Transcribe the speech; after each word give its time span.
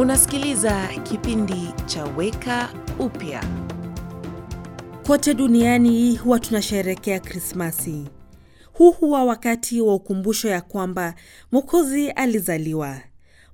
Unasikiliza 0.00 0.88
kipindi 1.02 1.68
cha 1.86 2.04
Weka 2.04 2.68
Upya. 2.98 3.44
Kote 5.06 5.34
duniani 5.34 6.16
huwa 6.16 6.38
tunasherehekea 6.40 7.20
Krismasi. 7.20 8.04
Huu 8.72 8.90
huwa 8.90 9.24
wakati 9.24 9.80
wa 9.80 9.94
ukumbusho 9.94 10.48
ya 10.48 10.60
kwamba 10.60 11.14
Mwokozi 11.52 12.10
alizaliwa, 12.10 13.00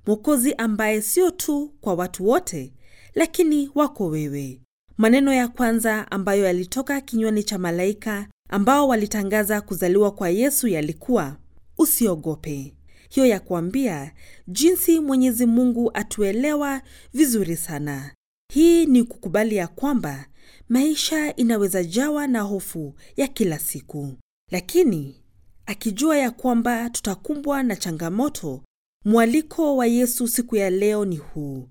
Mwokozi 0.05 0.53
ambaye 0.53 1.01
sio 1.01 1.31
tu 1.31 1.73
kwa 1.81 1.93
watu 1.93 2.27
wote, 2.27 2.73
lakini 3.15 3.69
wako 3.75 4.05
wewe. 4.07 4.61
Maneno 4.97 5.33
ya 5.33 5.47
kwanza 5.47 6.11
ambayo 6.11 6.45
yalitoka 6.45 7.01
kinywani 7.01 7.43
cha 7.43 7.57
malaika 7.57 8.27
ambao 8.49 8.87
walitangaza 8.87 9.61
kuzaliwa 9.61 10.11
kwa 10.11 10.29
Yesu 10.29 10.67
yalikuwa 10.67 11.35
usiogope. 11.77 12.76
Hiyo 13.09 13.25
ya 13.27 13.39
kuambia 13.39 14.13
jinsi 14.47 14.99
Mwenyezi 14.99 15.45
Mungu 15.45 15.91
atuelewa 15.93 16.81
vizuri 17.13 17.55
sana. 17.57 18.11
Hii 18.53 18.85
ni 18.85 19.03
kukubali 19.03 19.55
ya 19.55 19.67
kwamba 19.67 20.25
maisha 20.69 21.35
inaweza 21.35 21.83
jawa 21.83 22.27
na 22.27 22.41
hofu 22.41 22.93
ya 23.17 23.27
kila 23.27 23.59
siku, 23.59 24.13
lakini 24.51 25.23
akijua 25.65 26.17
ya 26.17 26.31
kwamba 26.31 26.89
tutakumbwa 26.89 27.63
na 27.63 27.75
changamoto. 27.75 28.63
Mwaliko 29.05 29.75
wa 29.77 29.87
Yesu 29.87 30.27
siku 30.27 30.55
ya 30.55 30.69
leo 30.69 31.05
ni 31.05 31.17
huu: 31.17 31.67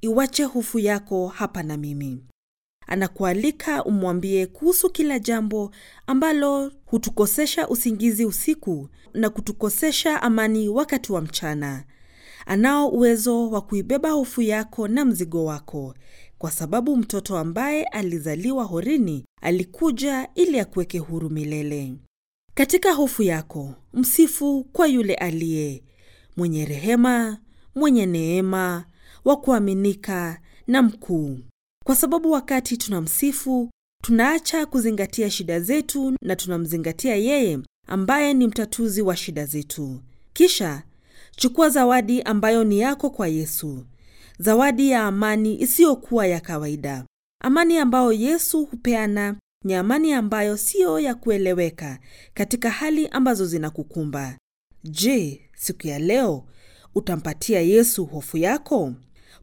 iwache 0.00 0.44
hofu 0.44 0.78
yako 0.78 1.28
hapa 1.28 1.62
na 1.62 1.76
mimi. 1.76 2.24
Anakualika 2.86 3.84
umwambie 3.84 4.46
kuhusu 4.46 4.90
kila 4.90 5.18
jambo 5.18 5.70
ambalo 6.06 6.72
hutukosesha 6.86 7.68
usingizi 7.68 8.24
usiku 8.24 8.88
na 9.14 9.30
kutukosesha 9.30 10.22
amani 10.22 10.68
wakati 10.68 11.12
wa 11.12 11.20
mchana. 11.20 11.84
Anao 12.46 12.88
uwezo 12.88 13.50
wa 13.50 13.60
kuibeba 13.60 14.10
hofu 14.10 14.42
yako 14.42 14.88
na 14.88 15.04
mzigo 15.04 15.44
wako, 15.44 15.94
kwa 16.38 16.50
sababu 16.50 16.96
mtoto 16.96 17.38
ambaye 17.38 17.84
alizaliwa 17.84 18.64
horini 18.64 19.24
alikuja 19.42 20.28
ili 20.34 20.60
akuweke 20.60 20.98
huru 20.98 21.30
milele. 21.30 21.94
Katika 22.54 22.92
hofu 22.92 23.22
yako, 23.22 23.74
msifu 23.92 24.64
kwa 24.64 24.86
yule 24.86 25.14
aliye 25.14 25.82
mwenye 26.36 26.64
rehema, 26.64 27.38
mwenye 27.74 28.06
neema, 28.06 28.84
wa 29.24 29.36
kuaminika 29.36 30.40
na 30.66 30.82
mkuu 30.82 31.38
kwa 31.84 31.96
sababu 31.96 32.30
wakati 32.30 32.76
tunamsifu 32.76 33.70
tunaacha 34.02 34.66
kuzingatia 34.66 35.30
shida 35.30 35.60
zetu 35.60 36.16
na 36.22 36.36
tunamzingatia 36.36 37.16
yeye 37.16 37.58
ambaye 37.86 38.34
ni 38.34 38.46
mtatuzi 38.46 39.02
wa 39.02 39.16
shida 39.16 39.46
zetu. 39.46 40.00
Kisha 40.32 40.82
chukua 41.36 41.68
zawadi 41.70 42.22
ambayo 42.22 42.64
ni 42.64 42.78
yako 42.80 43.10
kwa 43.10 43.28
Yesu, 43.28 43.84
zawadi 44.38 44.90
ya 44.90 45.02
amani 45.04 45.60
isiyokuwa 45.60 46.26
ya 46.26 46.40
kawaida. 46.40 47.04
Amani 47.42 47.78
ambayo 47.78 48.12
Yesu 48.12 48.64
hupeana 48.64 49.36
ni 49.64 49.74
amani 49.74 50.12
ambayo 50.12 50.56
siyo 50.56 51.00
ya 51.00 51.14
kueleweka 51.14 51.98
katika 52.34 52.70
hali 52.70 53.08
ambazo 53.08 53.46
zinakukumba. 53.46 54.38
Je, 54.84 55.40
siku 55.56 55.86
ya 55.86 55.98
leo 55.98 56.44
utampatia 56.94 57.60
Yesu 57.60 58.04
hofu 58.04 58.36
yako? 58.36 58.92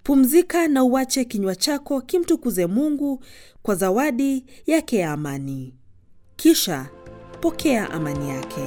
Pumzika 0.04 0.68
na 0.68 0.84
uache 0.84 1.26
kinywa 1.26 1.56
chako 1.56 2.02
kimtukuze 2.02 2.66
Mungu 2.68 3.24
kwa 3.62 3.76
zawadi 3.76 4.46
yake 4.66 4.98
ya 4.98 5.12
amani. 5.12 5.74
Kisha 6.36 6.90
pokea 7.42 7.90
amani 7.92 8.30
yake. 8.30 8.62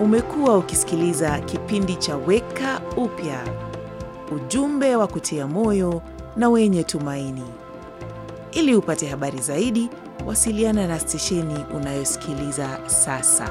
Umekuwa 0.00 0.58
ukisikiliza 0.58 1.38
kipindi 1.40 1.96
cha 1.96 2.16
Weka 2.16 2.80
Upya, 2.96 3.40
ujumbe 4.36 4.96
wa 4.96 5.06
kutia 5.06 5.46
moyo 5.46 6.02
na 6.36 6.48
wenye 6.48 6.84
tumaini. 6.84 7.44
Ili 8.52 8.74
upate 8.74 9.06
habari 9.06 9.38
zaidi, 9.40 9.90
wasiliana 10.26 10.86
na 10.86 10.98
stesheni 11.00 11.64
unayosikiliza 11.76 12.78
sasa. 12.86 13.48